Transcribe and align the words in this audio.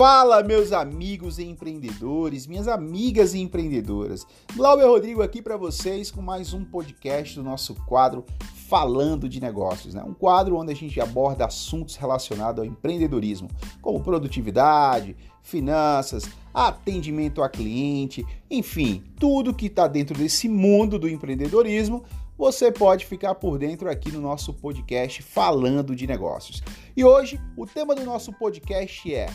Fala, 0.00 0.42
meus 0.42 0.72
amigos 0.72 1.38
e 1.38 1.44
empreendedores, 1.44 2.46
minhas 2.46 2.66
amigas 2.66 3.34
e 3.34 3.38
empreendedoras. 3.38 4.26
Glauber 4.56 4.86
Rodrigo 4.86 5.20
aqui 5.20 5.42
para 5.42 5.58
vocês 5.58 6.10
com 6.10 6.22
mais 6.22 6.54
um 6.54 6.64
podcast 6.64 7.34
do 7.34 7.42
nosso 7.42 7.74
quadro 7.84 8.24
Falando 8.66 9.28
de 9.28 9.42
Negócios, 9.42 9.92
né? 9.92 10.02
Um 10.02 10.14
quadro 10.14 10.56
onde 10.56 10.72
a 10.72 10.74
gente 10.74 10.98
aborda 10.98 11.44
assuntos 11.44 11.96
relacionados 11.96 12.60
ao 12.60 12.64
empreendedorismo, 12.64 13.50
como 13.82 14.02
produtividade, 14.02 15.14
finanças, 15.42 16.30
atendimento 16.54 17.42
a 17.42 17.50
cliente, 17.50 18.24
enfim, 18.50 19.04
tudo 19.18 19.52
que 19.52 19.66
está 19.66 19.86
dentro 19.86 20.16
desse 20.16 20.48
mundo 20.48 20.98
do 20.98 21.10
empreendedorismo 21.10 22.04
você 22.38 22.72
pode 22.72 23.04
ficar 23.04 23.34
por 23.34 23.58
dentro 23.58 23.90
aqui 23.90 24.10
no 24.10 24.18
nosso 24.18 24.54
podcast 24.54 25.22
Falando 25.22 25.94
de 25.94 26.06
Negócios. 26.06 26.62
E 26.96 27.04
hoje 27.04 27.38
o 27.54 27.66
tema 27.66 27.94
do 27.94 28.02
nosso 28.02 28.32
podcast 28.32 29.14
é 29.14 29.28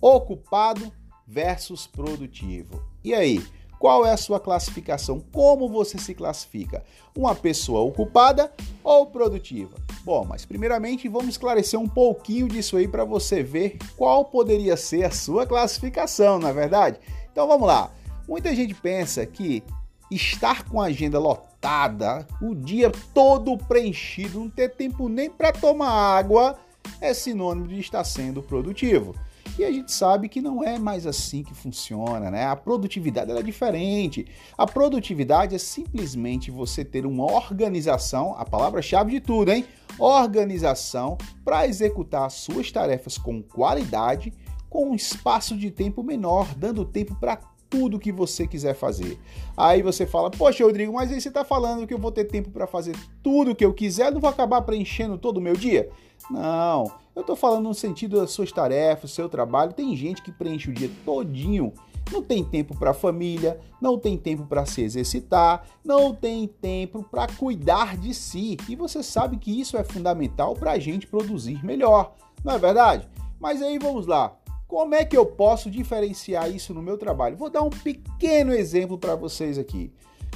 ocupado 0.00 0.92
versus 1.26 1.86
produtivo. 1.86 2.82
E 3.04 3.14
aí, 3.14 3.42
qual 3.78 4.04
é 4.04 4.12
a 4.12 4.16
sua 4.16 4.40
classificação? 4.40 5.20
Como 5.32 5.68
você 5.68 5.98
se 5.98 6.14
classifica? 6.14 6.82
Uma 7.16 7.34
pessoa 7.34 7.80
ocupada 7.80 8.52
ou 8.82 9.06
produtiva? 9.06 9.76
Bom, 10.04 10.24
mas 10.24 10.44
primeiramente 10.44 11.08
vamos 11.08 11.28
esclarecer 11.28 11.78
um 11.78 11.88
pouquinho 11.88 12.48
disso 12.48 12.76
aí 12.76 12.88
para 12.88 13.04
você 13.04 13.42
ver 13.42 13.78
qual 13.96 14.24
poderia 14.24 14.76
ser 14.76 15.04
a 15.04 15.10
sua 15.10 15.46
classificação, 15.46 16.38
na 16.38 16.48
é 16.48 16.52
verdade? 16.52 16.98
Então 17.30 17.46
vamos 17.46 17.68
lá. 17.68 17.92
Muita 18.26 18.54
gente 18.54 18.74
pensa 18.74 19.24
que 19.24 19.62
estar 20.10 20.64
com 20.64 20.80
a 20.80 20.86
agenda 20.86 21.18
lotada, 21.18 22.26
o 22.42 22.54
dia 22.54 22.90
todo 23.14 23.56
preenchido, 23.56 24.40
não 24.40 24.50
ter 24.50 24.70
tempo 24.70 25.08
nem 25.08 25.30
para 25.30 25.52
tomar 25.52 25.90
água, 25.90 26.58
é 27.00 27.12
sinônimo 27.14 27.68
de 27.68 27.78
estar 27.78 28.02
sendo 28.04 28.42
produtivo. 28.42 29.14
E 29.58 29.64
a 29.64 29.72
gente 29.72 29.90
sabe 29.90 30.28
que 30.28 30.40
não 30.40 30.62
é 30.62 30.78
mais 30.78 31.04
assim 31.04 31.42
que 31.42 31.52
funciona, 31.52 32.30
né? 32.30 32.46
A 32.46 32.54
produtividade 32.54 33.32
é 33.32 33.42
diferente. 33.42 34.24
A 34.56 34.64
produtividade 34.64 35.52
é 35.52 35.58
simplesmente 35.58 36.48
você 36.48 36.84
ter 36.84 37.04
uma 37.04 37.24
organização, 37.24 38.36
a 38.38 38.44
palavra-chave 38.44 39.10
de 39.10 39.20
tudo, 39.20 39.50
hein? 39.50 39.64
Organização 39.98 41.18
para 41.44 41.66
executar 41.66 42.26
as 42.26 42.34
suas 42.34 42.70
tarefas 42.70 43.18
com 43.18 43.42
qualidade, 43.42 44.32
com 44.70 44.90
um 44.90 44.94
espaço 44.94 45.56
de 45.56 45.72
tempo 45.72 46.04
menor, 46.04 46.54
dando 46.54 46.84
tempo 46.84 47.16
para 47.16 47.40
tudo 47.68 47.98
que 47.98 48.10
você 48.10 48.46
quiser 48.46 48.74
fazer. 48.74 49.18
Aí 49.56 49.82
você 49.82 50.06
fala, 50.06 50.30
poxa, 50.30 50.64
Rodrigo, 50.64 50.92
mas 50.92 51.10
aí 51.10 51.20
você 51.20 51.28
está 51.28 51.44
falando 51.44 51.86
que 51.86 51.94
eu 51.94 51.98
vou 51.98 52.12
ter 52.12 52.24
tempo 52.24 52.50
para 52.50 52.66
fazer 52.66 52.96
tudo 53.22 53.54
que 53.54 53.64
eu 53.64 53.74
quiser, 53.74 54.12
não 54.12 54.20
vou 54.20 54.30
acabar 54.30 54.62
preenchendo 54.62 55.18
todo 55.18 55.38
o 55.38 55.40
meu 55.40 55.54
dia? 55.54 55.90
Não, 56.30 56.90
eu 57.14 57.20
estou 57.20 57.36
falando 57.36 57.64
no 57.64 57.74
sentido 57.74 58.20
das 58.20 58.30
suas 58.30 58.52
tarefas, 58.52 59.12
seu 59.12 59.28
trabalho. 59.28 59.72
Tem 59.72 59.96
gente 59.96 60.22
que 60.22 60.32
preenche 60.32 60.70
o 60.70 60.74
dia 60.74 60.90
todinho, 61.04 61.72
não 62.10 62.22
tem 62.22 62.44
tempo 62.44 62.76
para 62.76 62.94
família, 62.94 63.60
não 63.80 63.98
tem 63.98 64.16
tempo 64.16 64.46
para 64.46 64.66
se 64.66 64.82
exercitar, 64.82 65.64
não 65.84 66.14
tem 66.14 66.46
tempo 66.46 67.02
para 67.02 67.26
cuidar 67.26 67.96
de 67.96 68.14
si. 68.14 68.56
E 68.68 68.74
você 68.74 69.02
sabe 69.02 69.36
que 69.36 69.58
isso 69.58 69.76
é 69.76 69.84
fundamental 69.84 70.54
para 70.54 70.72
a 70.72 70.78
gente 70.78 71.06
produzir 71.06 71.64
melhor, 71.64 72.14
não 72.44 72.54
é 72.54 72.58
verdade? 72.58 73.08
Mas 73.40 73.62
aí 73.62 73.78
vamos 73.78 74.06
lá. 74.06 74.36
Como 74.68 74.94
é 74.94 75.02
que 75.02 75.16
eu 75.16 75.24
posso 75.24 75.70
diferenciar 75.70 76.50
isso 76.50 76.74
no 76.74 76.82
meu 76.82 76.98
trabalho? 76.98 77.38
Vou 77.38 77.48
dar 77.48 77.62
um 77.62 77.70
pequeno 77.70 78.52
exemplo 78.52 78.98
para 78.98 79.16
vocês 79.16 79.56
aqui. 79.56 79.90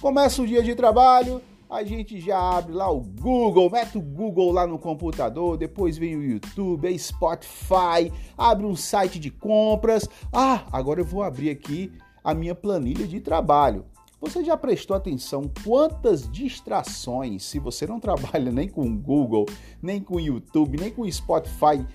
Começa 0.00 0.42
o 0.42 0.46
dia 0.46 0.64
de 0.64 0.74
trabalho, 0.74 1.40
a 1.70 1.84
gente 1.84 2.18
já 2.18 2.36
abre 2.36 2.72
lá 2.72 2.90
o 2.90 3.00
Google, 3.00 3.70
mete 3.70 3.96
o 3.96 4.02
Google 4.02 4.50
lá 4.50 4.66
no 4.66 4.80
computador, 4.80 5.56
depois 5.56 5.96
vem 5.96 6.16
o 6.16 6.24
YouTube, 6.24 6.88
a 6.88 6.98
Spotify, 6.98 8.12
abre 8.36 8.66
um 8.66 8.74
site 8.74 9.20
de 9.20 9.30
compras. 9.30 10.08
Ah, 10.32 10.64
agora 10.72 11.00
eu 11.00 11.04
vou 11.04 11.22
abrir 11.22 11.50
aqui 11.50 11.92
a 12.24 12.34
minha 12.34 12.54
planilha 12.54 13.06
de 13.06 13.20
trabalho. 13.20 13.84
Você 14.20 14.42
já 14.42 14.56
prestou 14.56 14.96
atenção 14.96 15.48
quantas 15.62 16.28
distrações, 16.28 17.44
se 17.44 17.60
você 17.60 17.86
não 17.86 18.00
trabalha 18.02 18.50
nem 18.50 18.68
com 18.68 18.82
o 18.82 18.98
Google, 18.98 19.46
nem 19.80 20.00
com 20.00 20.16
o 20.16 20.20
YouTube, 20.20 20.80
nem 20.80 20.90
com 20.90 21.02
o 21.02 21.12
Spotify, 21.12 21.86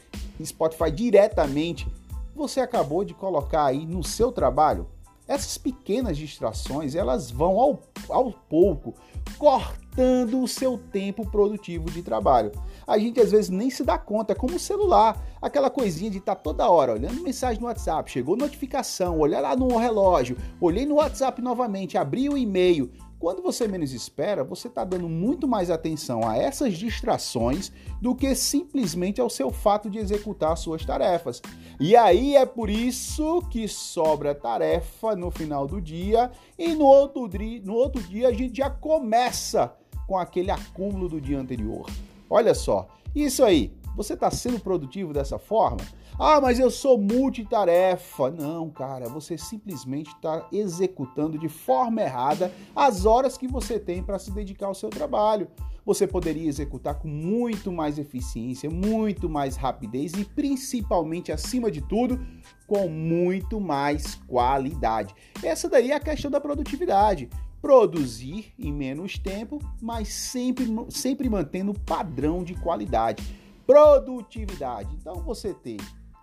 Spotify 0.46 0.90
diretamente, 0.90 1.88
você 2.36 2.59
acabou 2.59 3.03
de 3.03 3.14
colocar 3.14 3.66
aí 3.66 3.86
no 3.86 4.03
seu 4.03 4.31
trabalho, 4.31 4.88
essas 5.28 5.58
pequenas 5.58 6.18
distrações, 6.18 6.94
elas 6.94 7.31
vão 7.31 7.58
ao, 7.59 7.80
ao 8.09 8.31
pouco 8.31 8.94
cortando 9.38 10.41
o 10.41 10.47
seu 10.47 10.78
tempo 10.78 11.25
produtivo 11.30 11.90
de 11.90 12.02
trabalho. 12.02 12.52
A 12.86 12.97
gente 12.97 13.20
às 13.20 13.31
vezes 13.31 13.50
nem 13.50 13.70
se 13.70 13.84
dá 13.84 13.97
conta, 13.97 14.34
é 14.34 14.36
como 14.36 14.56
o 14.56 14.59
celular, 14.59 15.22
aquela 15.41 15.70
coisinha 15.70 16.12
de 16.12 16.18
estar 16.18 16.36
tá 16.36 16.41
toda 16.41 16.70
hora 16.70 16.94
olhando 16.94 17.24
mensagem 17.24 17.62
no 17.62 17.68
WhatsApp, 17.68 18.12
chegou 18.12 18.36
notificação, 18.36 19.20
olhar 19.20 19.40
lá 19.40 19.56
no 19.56 19.78
relógio, 19.78 20.38
olhei 20.59 20.86
no 20.86 20.96
WhatsApp 20.96 21.41
novamente, 21.41 21.97
abri 21.97 22.28
o 22.28 22.38
e-mail, 22.38 22.91
quando 23.22 23.44
você 23.44 23.68
menos 23.68 23.94
espera, 23.94 24.44
você 24.44 24.68
está 24.68 24.84
dando 24.84 25.08
muito 25.08 25.48
mais 25.48 25.70
atenção 25.70 26.28
a 26.28 26.36
essas 26.36 26.76
distrações 26.76 27.72
do 28.02 28.16
que 28.16 28.34
simplesmente 28.34 29.22
ao 29.22 29.30
seu 29.30 29.52
fato 29.52 29.92
de 29.92 30.00
executar 30.00 30.58
suas 30.58 30.84
tarefas. 30.84 31.40
E 31.80 31.96
aí 31.96 32.36
é 32.36 32.48
por 32.48 32.68
isso 32.68 33.44
que 33.52 33.68
sobra 33.68 34.34
tarefa 34.34 35.16
no 35.16 35.30
final 35.30 35.68
do 35.68 35.80
dia 35.80 36.32
e 36.58 36.74
no 36.74 36.86
outro, 36.86 37.30
no 37.64 37.76
outro 37.76 38.02
dia 38.02 38.28
a 38.28 38.34
gente 38.34 38.58
já 38.58 38.72
começa 38.72 39.72
com 40.08 40.18
aquele 40.18 40.50
acúmulo 40.50 41.08
do 41.08 41.22
dia 41.22 41.40
anterior. 41.40 41.86
Olha 42.28 42.56
só, 42.56 42.88
isso 43.14 43.44
aí, 43.44 43.72
você 43.96 44.13
está 44.13 44.31
sendo 44.31 44.59
produtivo 44.59 45.13
dessa 45.13 45.38
forma? 45.38 45.81
Ah, 46.19 46.40
mas 46.40 46.59
eu 46.59 46.69
sou 46.69 46.97
multitarefa. 46.97 48.31
Não, 48.31 48.69
cara, 48.69 49.09
você 49.09 49.38
simplesmente 49.38 50.09
está 50.09 50.47
executando 50.52 51.38
de 51.38 51.50
forma 51.50 52.02
errada 52.02 52.52
as 52.75 53.06
horas 53.06 53.38
que 53.38 53.47
você 53.47 53.79
tem 53.79 54.03
para 54.03 54.19
se 54.19 54.31
dedicar 54.31 54.68
ao 54.68 54.75
seu 54.75 54.90
trabalho. 54.90 55.47
Você 55.85 56.06
poderia 56.06 56.47
executar 56.47 56.96
com 57.00 57.07
muito 57.07 57.72
mais 57.72 57.97
eficiência, 57.97 58.69
muito 58.69 59.28
mais 59.28 59.56
rapidez 59.56 60.13
e 60.13 60.23
principalmente, 60.23 61.31
acima 61.31 61.72
de 61.72 61.81
tudo, 61.81 62.23
com 62.68 62.88
muito 62.88 63.59
mais 63.59 64.16
qualidade. 64.28 65.16
Essa 65.44 65.68
daí 65.68 65.91
é 65.91 65.96
a 65.96 66.00
questão 66.00 66.29
da 66.29 66.40
produtividade 66.40 67.29
produzir 67.62 68.53
em 68.58 68.73
menos 68.73 69.18
tempo, 69.19 69.59
mas 69.79 70.08
sempre, 70.09 70.66
sempre 70.90 71.29
mantendo 71.29 71.73
padrão 71.73 72.44
de 72.44 72.56
qualidade. 72.56 73.23
Produtividade. 73.72 74.94
Então 75.00 75.16
você 75.22 75.54
tem 75.54 75.78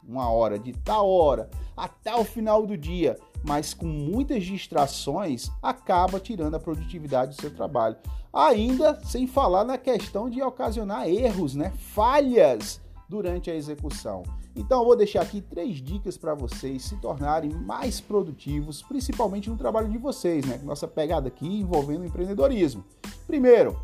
uma 0.07 0.31
hora 0.31 0.59
de 0.59 0.73
tal 0.73 1.09
hora 1.09 1.49
até 1.75 2.15
o 2.15 2.23
final 2.23 2.67
do 2.67 2.77
dia, 2.77 3.19
mas 3.43 3.73
com 3.73 3.87
muitas 3.87 4.45
distrações, 4.45 5.51
acaba 5.63 6.21
tirando 6.21 6.57
a 6.57 6.61
produtividade 6.61 7.35
do 7.35 7.41
seu 7.41 7.51
trabalho. 7.51 7.97
Ainda 8.31 9.01
sem 9.03 9.27
falar 9.27 9.65
na 9.65 9.79
questão 9.79 10.29
de 10.29 10.43
ocasionar 10.43 11.09
erros, 11.09 11.55
né? 11.55 11.73
falhas 11.95 12.83
durante 13.09 13.51
a 13.51 13.55
execução. 13.55 14.25
Então 14.55 14.81
eu 14.81 14.85
vou 14.85 14.97
deixar 14.97 15.23
aqui 15.23 15.41
três 15.41 15.77
dicas 15.77 16.19
para 16.19 16.35
vocês 16.35 16.83
se 16.83 16.97
tornarem 16.97 17.51
mais 17.51 17.99
produtivos, 17.99 18.83
principalmente 18.83 19.49
no 19.49 19.57
trabalho 19.57 19.89
de 19.89 19.97
vocês, 19.97 20.45
né? 20.45 20.61
Nossa 20.63 20.87
pegada 20.87 21.29
aqui 21.29 21.47
envolvendo 21.47 22.05
empreendedorismo. 22.05 22.85
Primeiro, 23.27 23.75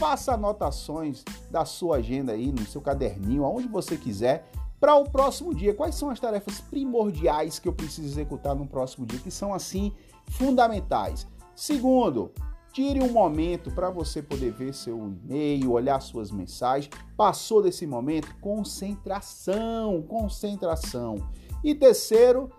faça 0.00 0.32
anotações 0.32 1.22
da 1.50 1.66
sua 1.66 1.98
agenda 1.98 2.32
aí 2.32 2.50
no 2.50 2.64
seu 2.64 2.80
caderninho, 2.80 3.44
aonde 3.44 3.68
você 3.68 3.98
quiser, 3.98 4.50
para 4.80 4.96
o 4.96 5.04
próximo 5.04 5.54
dia. 5.54 5.74
Quais 5.74 5.94
são 5.94 6.08
as 6.08 6.18
tarefas 6.18 6.58
primordiais 6.58 7.58
que 7.58 7.68
eu 7.68 7.72
preciso 7.74 8.08
executar 8.08 8.54
no 8.54 8.66
próximo 8.66 9.04
dia, 9.04 9.20
que 9.20 9.30
são 9.30 9.52
assim 9.52 9.92
fundamentais? 10.30 11.26
Segundo, 11.54 12.32
tire 12.72 13.02
um 13.02 13.12
momento 13.12 13.70
para 13.72 13.90
você 13.90 14.22
poder 14.22 14.52
ver 14.52 14.72
seu 14.72 14.96
e-mail, 14.96 15.72
olhar 15.72 16.00
suas 16.00 16.30
mensagens. 16.30 16.90
Passou 17.14 17.62
desse 17.62 17.86
momento, 17.86 18.34
concentração, 18.40 20.00
concentração. 20.08 21.28
E 21.62 21.74
terceiro, 21.74 22.50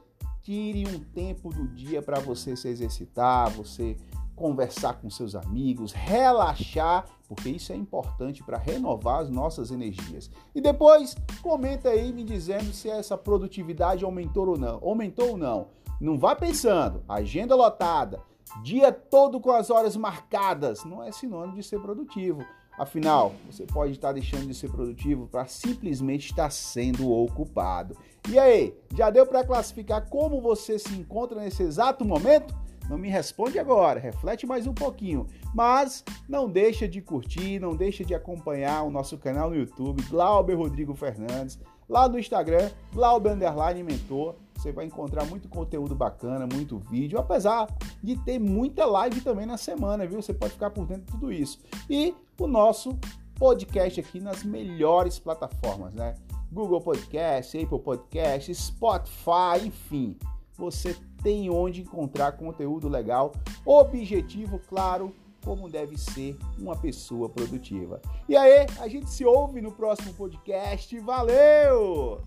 tire 0.43 0.87
um 0.87 0.99
tempo 0.99 1.49
do 1.49 1.67
dia 1.69 2.03
para 2.03 2.19
você 2.19 2.55
se 2.55 2.67
exercitar, 2.67 3.49
você 3.49 3.97
conversar 4.35 4.93
com 4.93 5.09
seus 5.09 5.35
amigos, 5.35 5.91
relaxar, 5.91 7.05
porque 7.27 7.49
isso 7.49 7.71
é 7.71 7.75
importante 7.75 8.43
para 8.43 8.57
renovar 8.57 9.21
as 9.21 9.29
nossas 9.29 9.71
energias. 9.71 10.29
E 10.53 10.61
depois 10.61 11.15
comenta 11.41 11.89
aí 11.89 12.11
me 12.11 12.23
dizendo 12.23 12.73
se 12.73 12.89
essa 12.89 13.17
produtividade 13.17 14.03
aumentou 14.03 14.47
ou 14.47 14.57
não. 14.57 14.79
Aumentou 14.83 15.31
ou 15.31 15.37
não? 15.37 15.67
Não 15.99 16.17
vá 16.17 16.35
pensando, 16.35 17.03
agenda 17.07 17.55
lotada, 17.55 18.19
dia 18.63 18.91
todo 18.91 19.39
com 19.39 19.51
as 19.51 19.69
horas 19.69 19.95
marcadas, 19.95 20.83
não 20.83 21.03
é 21.03 21.11
sinônimo 21.11 21.55
de 21.55 21.63
ser 21.63 21.79
produtivo. 21.79 22.43
Afinal, 22.77 23.33
você 23.45 23.65
pode 23.65 23.91
estar 23.91 24.11
deixando 24.11 24.47
de 24.47 24.55
ser 24.55 24.71
produtivo 24.71 25.27
para 25.27 25.45
simplesmente 25.45 26.31
estar 26.31 26.49
sendo 26.49 27.11
ocupado. 27.11 27.95
E 28.27 28.39
aí, 28.39 28.75
já 28.95 29.09
deu 29.09 29.27
para 29.27 29.43
classificar 29.43 30.09
como 30.09 30.41
você 30.41 30.79
se 30.79 30.93
encontra 30.95 31.39
nesse 31.39 31.61
exato 31.61 32.03
momento? 32.03 32.55
Não 32.91 32.97
me 32.97 33.07
responde 33.07 33.57
agora, 33.57 34.01
reflete 34.01 34.45
mais 34.45 34.67
um 34.67 34.73
pouquinho. 34.73 35.25
Mas 35.55 36.03
não 36.27 36.49
deixa 36.49 36.89
de 36.89 37.01
curtir, 37.01 37.57
não 37.57 37.73
deixa 37.73 38.03
de 38.03 38.13
acompanhar 38.13 38.83
o 38.83 38.91
nosso 38.91 39.17
canal 39.17 39.49
no 39.49 39.55
YouTube, 39.55 40.03
Glauber 40.09 40.55
Rodrigo 40.55 40.93
Fernandes. 40.93 41.57
lá 41.87 42.09
no 42.09 42.19
Instagram, 42.19 42.69
Glauber 42.93 43.31
Underline 43.31 43.81
Mentor. 43.81 44.35
Você 44.55 44.73
vai 44.73 44.83
encontrar 44.83 45.25
muito 45.25 45.47
conteúdo 45.47 45.95
bacana, 45.95 46.45
muito 46.45 46.79
vídeo, 46.79 47.17
apesar 47.17 47.67
de 48.03 48.17
ter 48.25 48.37
muita 48.37 48.85
live 48.85 49.21
também 49.21 49.45
na 49.45 49.55
semana, 49.55 50.05
viu? 50.05 50.21
Você 50.21 50.33
pode 50.33 50.51
ficar 50.51 50.71
por 50.71 50.85
dentro 50.85 51.05
de 51.05 51.11
tudo 51.13 51.31
isso. 51.31 51.59
E 51.89 52.13
o 52.37 52.45
nosso 52.45 52.99
podcast 53.35 54.01
aqui 54.01 54.19
nas 54.19 54.43
melhores 54.43 55.17
plataformas, 55.17 55.93
né? 55.93 56.13
Google 56.51 56.81
Podcast, 56.81 57.57
Apple 57.57 57.79
Podcast, 57.79 58.53
Spotify, 58.53 59.65
enfim. 59.65 60.17
Você 60.57 60.93
tem 61.23 61.49
onde 61.49 61.81
encontrar 61.81 62.33
conteúdo 62.33 62.87
legal, 62.87 63.33
objetivo, 63.65 64.59
claro, 64.67 65.13
como 65.43 65.69
deve 65.69 65.97
ser 65.97 66.37
uma 66.57 66.75
pessoa 66.75 67.27
produtiva. 67.29 68.01
E 68.29 68.35
aí, 68.35 68.65
a 68.79 68.87
gente 68.87 69.09
se 69.09 69.25
ouve 69.25 69.61
no 69.61 69.71
próximo 69.71 70.13
podcast. 70.13 70.97
Valeu! 70.99 72.21